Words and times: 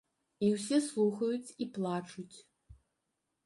І 0.47 0.47
ўсе 0.53 0.79
слухаюць 0.87 1.53
і 1.65 1.69
плачуць! 1.77 2.37